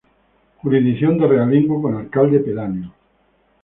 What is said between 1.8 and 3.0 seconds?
alcalde pedáneo.